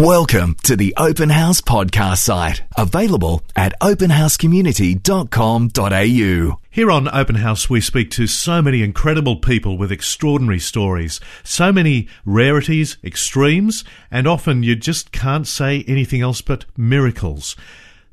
[0.00, 6.60] Welcome to the Open House podcast site, available at openhousecommunity.com.au.
[6.70, 11.70] Here on Open House, we speak to so many incredible people with extraordinary stories, so
[11.70, 17.54] many rarities, extremes, and often you just can't say anything else but miracles.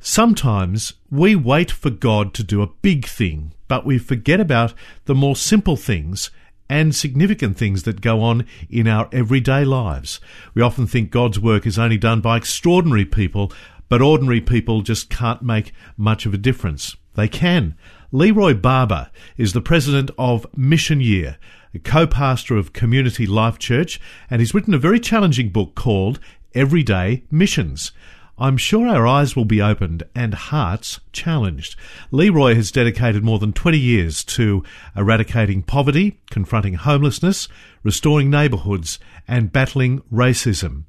[0.01, 4.73] Sometimes we wait for God to do a big thing, but we forget about
[5.05, 6.31] the more simple things
[6.69, 10.19] and significant things that go on in our everyday lives.
[10.53, 13.51] We often think God's work is only done by extraordinary people,
[13.89, 16.95] but ordinary people just can't make much of a difference.
[17.15, 17.75] They can.
[18.11, 21.37] Leroy Barber is the president of Mission Year,
[21.73, 23.99] a co-pastor of Community Life Church,
[24.29, 26.19] and he's written a very challenging book called
[26.53, 27.91] Everyday Missions.
[28.39, 31.75] I'm sure our eyes will be opened and hearts challenged.
[32.11, 34.63] Leroy has dedicated more than 20 years to
[34.95, 37.47] eradicating poverty, confronting homelessness,
[37.81, 40.83] restoring neighbourhoods, and battling racism,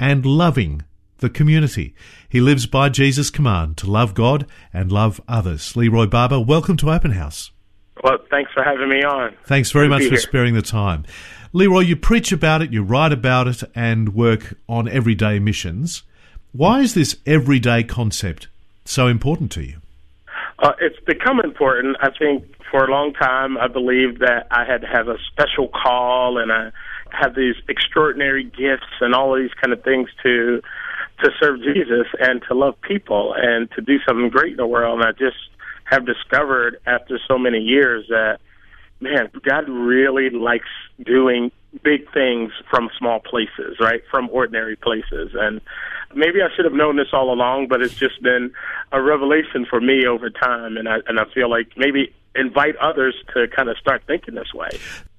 [0.00, 0.82] and loving
[1.18, 1.94] the community.
[2.26, 5.76] He lives by Jesus' command to love God and love others.
[5.76, 7.50] Leroy Barber, welcome to Open House.
[8.02, 9.36] Well, thanks for having me on.
[9.44, 10.20] Thanks very Good much for here.
[10.20, 11.04] sparing the time.
[11.52, 16.02] Leroy, you preach about it, you write about it, and work on everyday missions.
[16.56, 18.46] Why is this everyday concept
[18.84, 19.78] so important to you?
[20.60, 21.96] Uh, it's become important.
[22.00, 25.66] I think for a long time I believed that I had to have a special
[25.66, 26.70] call and I
[27.10, 30.62] have these extraordinary gifts and all of these kind of things to
[31.24, 35.00] to serve Jesus and to love people and to do something great in the world.
[35.00, 35.36] And I just
[35.86, 38.38] have discovered after so many years that
[39.00, 40.70] man, God really likes
[41.04, 41.50] doing
[41.82, 44.02] big things from small places, right?
[44.10, 45.30] From ordinary places.
[45.34, 45.60] And
[46.14, 48.52] maybe I should have known this all along, but it's just been
[48.92, 50.76] a revelation for me over time.
[50.76, 54.52] And I, and I feel like maybe invite others to kind of start thinking this
[54.54, 54.70] way.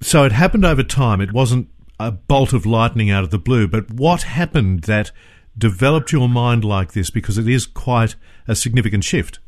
[0.01, 1.21] So it happened over time.
[1.21, 5.11] It wasn't a bolt of lightning out of the blue, but what happened that
[5.57, 7.09] developed your mind like this?
[7.09, 8.15] Because it is quite
[8.47, 9.39] a significant shift.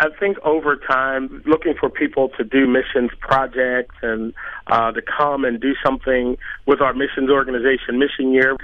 [0.00, 4.34] I think over time, looking for people to do missions projects and
[4.66, 8.56] uh, to come and do something with our missions organization, Mission Year.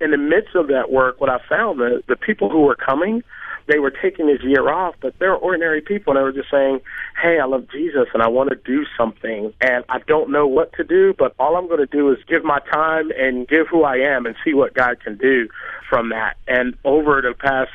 [0.00, 3.22] In the midst of that work, what I found that the people who were coming,
[3.66, 6.80] they were taking this year off, but they're ordinary people, and they were just saying,
[7.20, 10.72] "Hey, I love Jesus, and I want to do something, and I don't know what
[10.74, 13.82] to do, but all I'm going to do is give my time and give who
[13.82, 15.48] I am, and see what God can do
[15.88, 17.70] from that." And over the past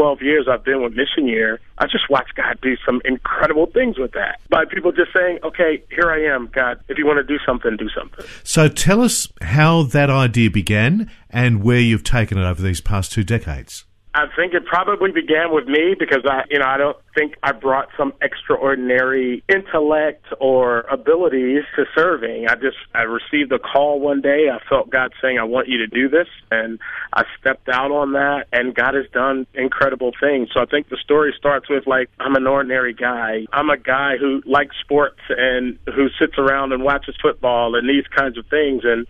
[0.00, 3.98] 12 years I've been with Mission Year, I just watched God do some incredible things
[3.98, 4.40] with that.
[4.48, 6.80] By people just saying, okay, here I am, God.
[6.88, 8.24] If you want to do something, do something.
[8.42, 13.12] So tell us how that idea began and where you've taken it over these past
[13.12, 13.84] two decades.
[14.12, 17.52] I think it probably began with me because I, you know, I don't think I
[17.52, 22.48] brought some extraordinary intellect or abilities to serving.
[22.48, 24.48] I just, I received a call one day.
[24.52, 26.26] I felt God saying, I want you to do this.
[26.50, 26.80] And
[27.12, 30.48] I stepped out on that and God has done incredible things.
[30.52, 33.46] So I think the story starts with like, I'm an ordinary guy.
[33.52, 38.08] I'm a guy who likes sports and who sits around and watches football and these
[38.08, 38.82] kinds of things.
[38.84, 39.06] And,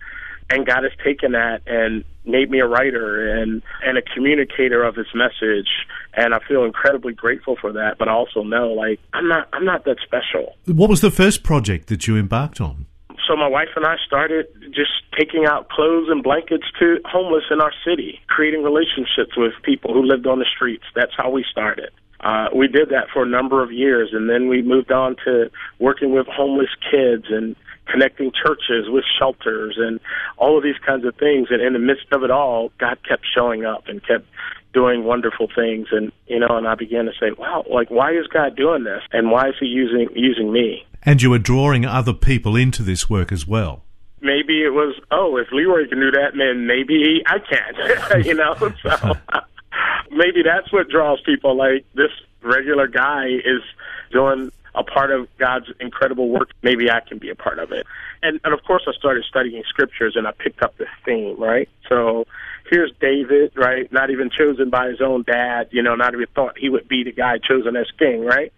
[0.51, 4.95] and God has taken that and made me a writer and and a communicator of
[4.95, 5.67] his message
[6.13, 9.65] and I feel incredibly grateful for that but I also know like I'm not I'm
[9.65, 10.55] not that special.
[10.65, 12.85] What was the first project that you embarked on?
[13.27, 17.61] So my wife and I started just taking out clothes and blankets to homeless in
[17.61, 20.83] our city, creating relationships with people who lived on the streets.
[20.95, 21.91] That's how we started.
[22.21, 25.49] Uh, we did that for a number of years, and then we moved on to
[25.79, 27.55] working with homeless kids and
[27.91, 29.99] connecting churches with shelters and
[30.37, 31.47] all of these kinds of things.
[31.49, 34.25] And in the midst of it all, God kept showing up and kept
[34.73, 35.87] doing wonderful things.
[35.91, 39.01] And you know, and I began to say, "Wow, like why is God doing this?
[39.11, 43.09] And why is He using using me?" And you were drawing other people into this
[43.09, 43.83] work as well.
[44.23, 48.23] Maybe it was, oh, if Leroy can do that, then maybe I can.
[48.23, 49.17] you know, so
[50.11, 51.57] maybe that's what draws people.
[51.57, 52.11] Like this
[52.43, 53.63] regular guy is
[54.11, 56.51] doing a part of God's incredible work.
[56.61, 57.85] Maybe I can be a part of it.
[58.23, 61.69] And and of course I started studying scriptures and I picked up this theme, right?
[61.89, 62.25] So
[62.69, 63.91] here's David, right?
[63.91, 67.03] Not even chosen by his own dad, you know, not even thought he would be
[67.03, 68.53] the guy chosen as king, right?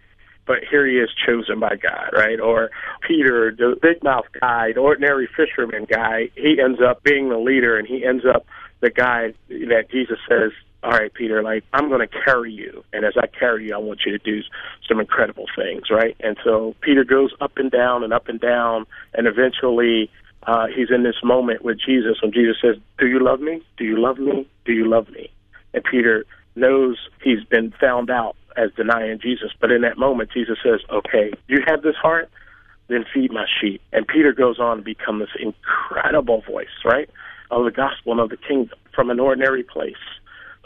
[0.46, 2.38] But here he is chosen by God, right?
[2.38, 2.70] Or
[3.06, 7.76] Peter, the big mouth guy, the ordinary fisherman guy, he ends up being the leader
[7.78, 8.46] and he ends up
[8.80, 10.52] the guy that Jesus says,
[10.84, 12.84] all right, Peter, like, I'm going to carry you.
[12.92, 14.42] And as I carry you, I want you to do
[14.86, 16.14] some incredible things, right?
[16.20, 18.84] And so Peter goes up and down and up and down,
[19.14, 20.10] and eventually
[20.46, 23.62] uh, he's in this moment with Jesus when Jesus says, Do you love me?
[23.78, 24.46] Do you love me?
[24.66, 25.30] Do you love me?
[25.72, 29.52] And Peter knows he's been found out as denying Jesus.
[29.58, 32.28] But in that moment, Jesus says, Okay, you have this heart?
[32.88, 33.80] Then feed my sheep.
[33.94, 37.08] And Peter goes on to become this incredible voice, right?
[37.50, 38.78] Of the gospel and of the kingdom.
[38.94, 39.96] from an ordinary place.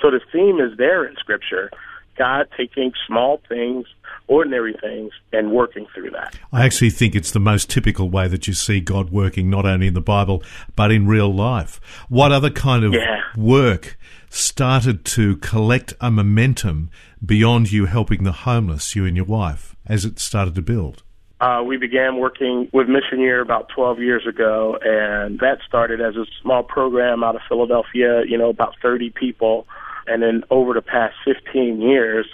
[0.00, 1.70] So the theme is there in Scripture.
[2.16, 3.86] God taking small things,
[4.26, 6.36] ordinary things, and working through that.
[6.52, 9.86] I actually think it's the most typical way that you see God working, not only
[9.86, 10.42] in the Bible,
[10.74, 11.80] but in real life.
[12.08, 13.20] What other kind of Yeah.
[13.36, 13.96] work
[14.30, 16.90] started to collect a momentum
[17.24, 21.04] beyond you helping the homeless, you and your wife, as it started to build?
[21.40, 26.16] Uh, we began working with Mission Year about 12 years ago, and that started as
[26.16, 29.64] a small program out of Philadelphia, you know, about 30 people.
[30.08, 32.26] And then over the past 15 years,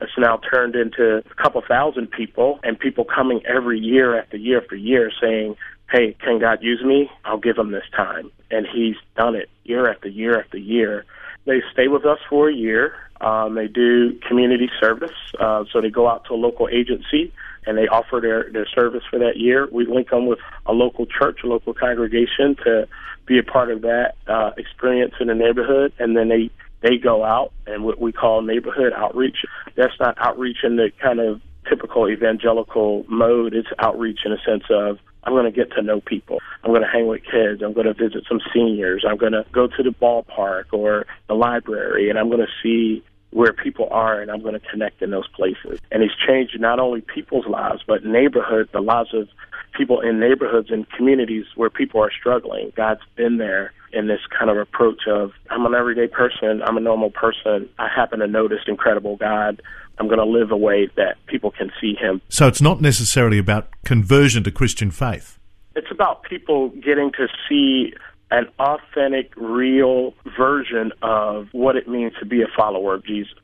[0.00, 4.60] it's now turned into a couple thousand people, and people coming every year after year
[4.60, 5.56] after year saying,
[5.90, 7.10] Hey, can God use me?
[7.24, 8.30] I'll give him this time.
[8.50, 11.04] And he's done it year after year after year.
[11.44, 12.94] They stay with us for a year.
[13.20, 17.32] Um, they do community service, uh, so they go out to a local agency
[17.66, 19.68] and they offer their, their service for that year.
[19.70, 22.88] We link them with a local church, a local congregation to
[23.26, 26.50] be a part of that uh, experience in the neighborhood, and then they
[26.82, 29.38] they go out and what we call neighborhood outreach.
[29.76, 33.54] That's not outreach in the kind of typical evangelical mode.
[33.54, 36.40] It's outreach in a sense of I'm going to get to know people.
[36.64, 37.62] I'm going to hang with kids.
[37.62, 39.04] I'm going to visit some seniors.
[39.08, 43.04] I'm going to go to the ballpark or the library, and I'm going to see
[43.30, 45.78] where people are, and I'm going to connect in those places.
[45.90, 49.28] And it's changed not only people's lives, but neighborhood, the lives of
[49.72, 52.72] people in neighborhoods and communities where people are struggling.
[52.76, 56.80] God's been there in this kind of approach of I'm an everyday person, I'm a
[56.80, 57.68] normal person.
[57.78, 59.60] I happen to know this incredible God.
[59.98, 62.22] I'm going to live a way that people can see him.
[62.28, 65.38] So it's not necessarily about conversion to Christian faith.
[65.76, 67.94] It's about people getting to see
[68.30, 73.38] an authentic, real version of what it means to be a follower of Jesus.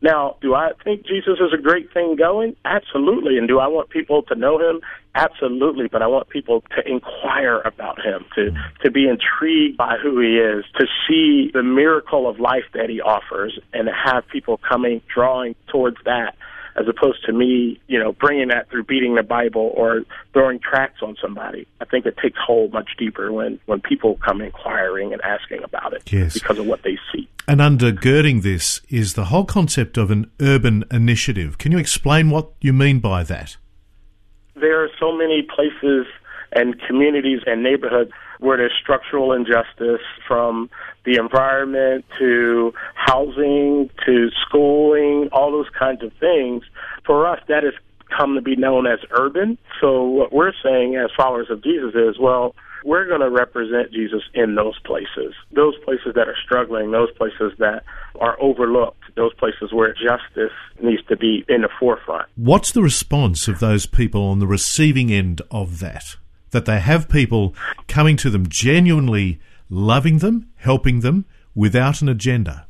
[0.00, 2.56] Now, do I think Jesus is a great thing going?
[2.64, 3.38] Absolutely.
[3.38, 4.80] And do I want people to know him?
[5.14, 5.88] Absolutely.
[5.88, 8.50] But I want people to inquire about him, to,
[8.82, 13.00] to be intrigued by who he is, to see the miracle of life that he
[13.00, 16.34] offers, and have people coming, drawing towards that
[16.76, 20.02] as opposed to me, you know, bringing that through beating the Bible or
[20.32, 21.66] throwing tracts on somebody.
[21.80, 25.92] I think it takes hold much deeper when when people come inquiring and asking about
[25.92, 26.34] it Yes.
[26.34, 27.28] because of what they see.
[27.46, 31.58] And undergirding this is the whole concept of an urban initiative.
[31.58, 33.56] Can you explain what you mean by that?
[34.54, 36.06] There are so many places
[36.52, 40.68] and communities and neighborhoods where there's structural injustice from
[41.04, 44.81] the environment to housing to schooling, all
[45.62, 46.64] those kinds of things.
[47.06, 47.74] For us, that has
[48.16, 49.58] come to be known as urban.
[49.80, 52.54] So what we're saying as followers of Jesus is, well,
[52.84, 57.52] we're going to represent Jesus in those places, those places that are struggling, those places
[57.58, 57.84] that
[58.20, 62.28] are overlooked, those places where justice needs to be in the forefront.
[62.34, 66.16] What's the response of those people on the receiving end of that?
[66.50, 67.54] That they have people
[67.86, 71.24] coming to them genuinely loving them, helping them
[71.54, 72.66] without an agenda.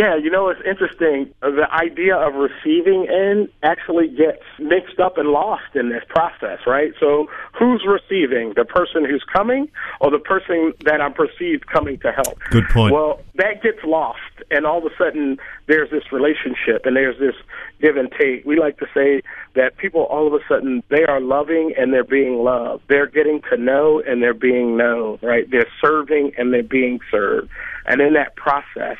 [0.00, 1.30] Yeah, you know, it's interesting.
[1.42, 6.94] The idea of receiving end actually gets mixed up and lost in this process, right?
[6.98, 7.26] So,
[7.58, 8.54] who's receiving?
[8.56, 9.68] The person who's coming
[10.00, 12.38] or the person that I'm perceived coming to help?
[12.50, 12.94] Good point.
[12.94, 14.20] Well, that gets lost,
[14.50, 15.36] and all of a sudden,
[15.66, 17.34] there's this relationship and there's this
[17.82, 18.46] give and take.
[18.46, 19.20] We like to say
[19.54, 22.84] that people all of a sudden they are loving and they're being loved.
[22.88, 25.44] They're getting to know and they're being known, right?
[25.50, 27.50] They're serving and they're being served.
[27.86, 28.96] And in that process,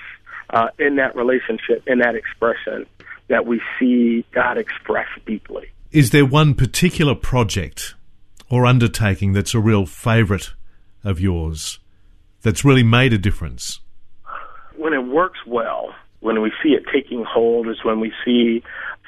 [0.52, 2.86] uh, in that relationship, in that expression,
[3.28, 5.70] that we see God express deeply.
[5.92, 7.94] Is there one particular project
[8.48, 10.50] or undertaking that's a real favourite
[11.04, 11.78] of yours
[12.42, 13.80] that's really made a difference?
[14.76, 18.62] When it works well, when we see it taking hold, is when we see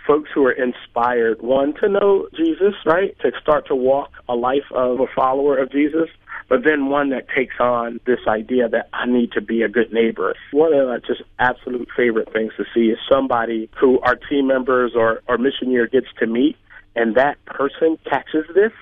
[0.06, 3.16] folks who are inspired, one, to know Jesus, right?
[3.20, 6.08] To start to walk a life of a follower of Jesus,
[6.48, 9.92] but then one that takes on this idea that I need to be a good
[9.92, 10.34] neighbor.
[10.52, 14.92] One of the just absolute favorite things to see is somebody who our team members
[14.94, 16.56] or, or mission year gets to meet,
[16.94, 18.72] and that person catches this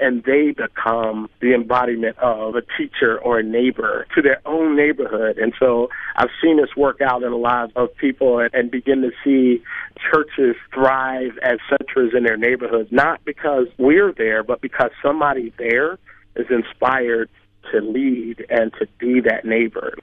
[0.00, 5.38] and they become the embodiment of a teacher or a neighbor to their own neighborhood.
[5.38, 9.02] And so I've seen this work out in the lives of people and, and begin
[9.02, 9.62] to see
[10.10, 15.98] churches thrive as centers in their neighborhoods, not because we're there, but because somebody there
[16.36, 17.28] is inspired
[17.72, 19.94] to lead and to be that neighbor.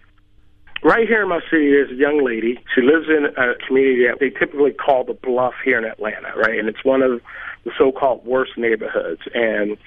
[0.84, 2.60] Right here in my city, there's a young lady.
[2.76, 6.60] She lives in a community that they typically call the Bluff here in Atlanta, right?
[6.60, 7.20] And it's one of
[7.64, 9.22] the so-called worst neighborhoods.
[9.34, 9.78] And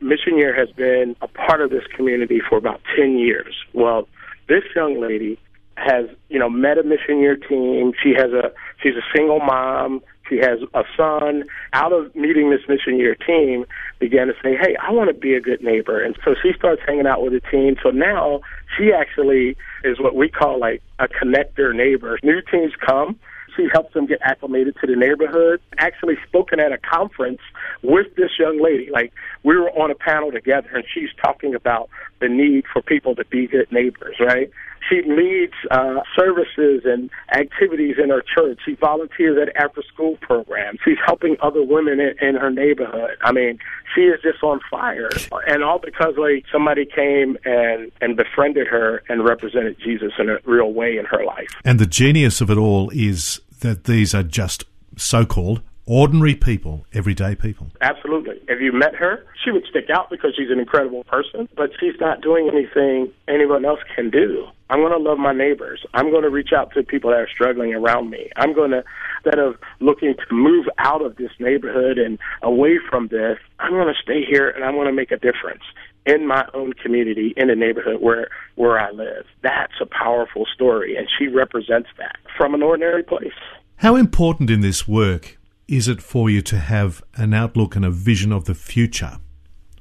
[0.00, 3.54] Mission Year has been a part of this community for about 10 years.
[3.74, 4.08] Well,
[4.48, 5.38] this young lady
[5.76, 7.92] has, you know, met a Mission Year team.
[8.02, 8.50] She has a,
[8.82, 10.02] she's a single mom.
[10.28, 13.64] She has a son out of meeting this mission year team
[13.98, 16.02] began to say, Hey, I want to be a good neighbor.
[16.02, 17.76] And so she starts hanging out with the team.
[17.82, 18.40] So now
[18.76, 22.18] she actually is what we call like a connector neighbor.
[22.22, 23.18] New teams come
[23.58, 25.60] she helps them get acclimated to the neighborhood.
[25.78, 27.40] Actually, spoken at a conference
[27.82, 28.88] with this young lady.
[28.90, 33.14] Like we were on a panel together, and she's talking about the need for people
[33.16, 34.50] to be good neighbors, right?
[34.88, 38.60] She leads uh, services and activities in her church.
[38.64, 40.78] She volunteers at after school programs.
[40.84, 43.16] She's helping other women in, in her neighborhood.
[43.22, 43.58] I mean,
[43.94, 45.10] she is just on fire.
[45.46, 50.38] And all because like somebody came and, and befriended her and represented Jesus in a
[50.44, 51.48] real way in her life.
[51.64, 54.64] And the genius of it all is that these are just
[54.96, 57.68] so called ordinary people, everyday people.
[57.80, 58.40] Absolutely.
[58.46, 61.98] If you met her, she would stick out because she's an incredible person, but she's
[61.98, 64.46] not doing anything anyone else can do.
[64.68, 65.84] I'm going to love my neighbors.
[65.94, 68.28] I'm going to reach out to people that are struggling around me.
[68.36, 68.84] I'm going to,
[69.24, 73.88] instead of looking to move out of this neighborhood and away from this, I'm going
[73.88, 75.62] to stay here and I'm going to make a difference
[76.04, 79.26] in my own community, in the neighborhood where where I live.
[79.42, 83.32] That's a powerful story, and she represents that from an ordinary place.
[83.76, 85.37] How important in this work
[85.68, 89.18] is it for you to have an outlook and a vision of the future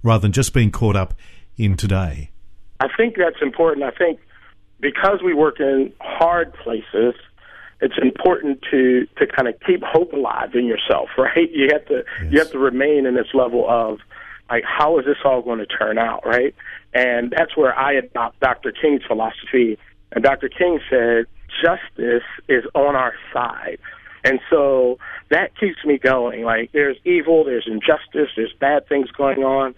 [0.03, 1.13] rather than just being caught up
[1.56, 2.32] in today?
[2.79, 3.84] I think that's important.
[3.84, 4.20] I think
[4.79, 7.15] because we work in hard places,
[7.79, 11.50] it's important to to kind of keep hope alive in yourself, right?
[11.51, 12.32] You have to yes.
[12.32, 14.00] you have to remain in this level of
[14.50, 16.53] like how is this all going to turn out, right?
[16.94, 18.72] And that's where I adopt Dr.
[18.72, 19.77] King's philosophy.
[20.12, 20.50] And Dr.
[20.50, 21.25] King said
[21.62, 23.77] justice is on our side.
[24.24, 24.98] And so
[25.30, 26.44] that keeps me going.
[26.44, 29.76] Like there's evil, there's injustice, there's bad things going on,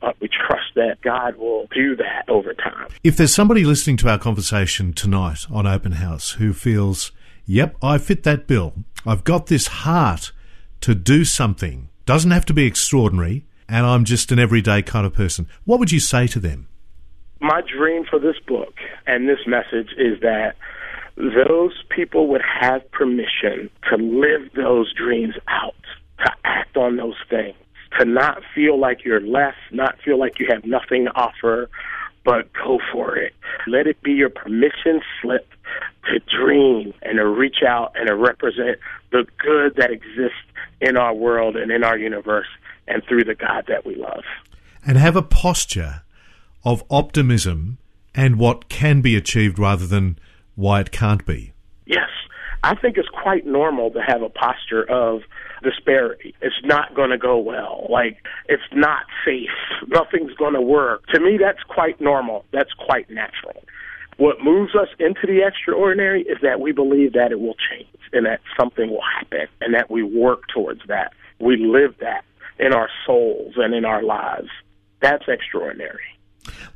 [0.00, 2.88] but we trust that God will do that over time.
[3.04, 7.12] If there's somebody listening to our conversation tonight on Open House who feels,
[7.44, 8.74] yep, I fit that bill.
[9.06, 10.32] I've got this heart
[10.82, 11.88] to do something.
[12.06, 15.46] Doesn't have to be extraordinary and I'm just an everyday kind of person.
[15.64, 16.68] What would you say to them?
[17.40, 18.74] My dream for this book
[19.06, 20.56] and this message is that
[21.20, 25.74] those people would have permission to live those dreams out,
[26.24, 27.56] to act on those things,
[27.98, 31.68] to not feel like you're less, not feel like you have nothing to offer,
[32.24, 33.32] but go for it.
[33.66, 35.48] Let it be your permission slip
[36.06, 38.78] to dream and to reach out and to represent
[39.10, 40.38] the good that exists
[40.80, 42.46] in our world and in our universe
[42.88, 44.24] and through the God that we love.
[44.86, 46.02] And have a posture
[46.64, 47.78] of optimism
[48.14, 50.18] and what can be achieved rather than
[50.54, 51.52] why it can't be.
[51.86, 52.08] Yes.
[52.62, 55.22] I think it's quite normal to have a posture of
[55.62, 56.34] disparity.
[56.42, 57.86] It's not going to go well.
[57.88, 59.48] Like, it's not safe.
[59.88, 61.06] Nothing's going to work.
[61.14, 62.44] To me, that's quite normal.
[62.52, 63.62] That's quite natural.
[64.18, 68.26] What moves us into the extraordinary is that we believe that it will change and
[68.26, 71.14] that something will happen and that we work towards that.
[71.38, 72.24] We live that
[72.58, 74.50] in our souls and in our lives.
[75.00, 76.04] That's extraordinary.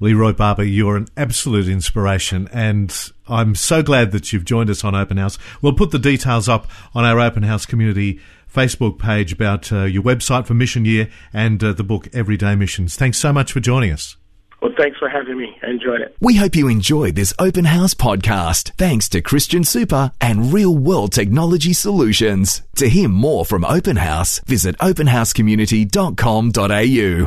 [0.01, 2.95] Leroy Barber, you're an absolute inspiration, and
[3.29, 5.39] I'm so glad that you've joined us on Open House.
[5.63, 8.21] We'll put the details up on our Open House community
[8.53, 12.97] Facebook page about uh, your website for Mission Year and uh, the book Everyday Missions.
[12.97, 14.17] Thanks so much for joining us.
[14.65, 15.55] Well, thanks for having me.
[15.63, 16.17] I enjoyed it.
[16.21, 18.73] We hope you enjoyed this Open House podcast.
[18.79, 22.63] Thanks to Christian Super and Real World Technology Solutions.
[22.77, 27.23] To hear more from Open House, visit openhousecommunity.com.au.